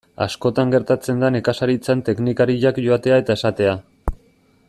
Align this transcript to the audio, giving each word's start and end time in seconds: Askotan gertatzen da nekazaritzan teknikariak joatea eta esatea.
Askotan 0.23 0.71
gertatzen 0.75 1.21
da 1.23 1.29
nekazaritzan 1.35 2.01
teknikariak 2.09 2.81
joatea 2.87 3.23
eta 3.25 3.39
esatea. 3.41 3.77